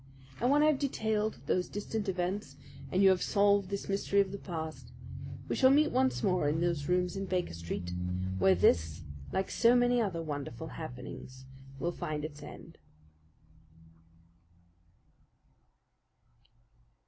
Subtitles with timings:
[0.39, 2.55] And when I have detailed those distant events
[2.91, 4.91] and you have solved this mystery of the past,
[5.47, 7.93] we shall meet once more in those rooms on Baker Street,
[8.39, 11.45] where this, like so many other wonderful happenings,
[11.77, 12.79] will find its end.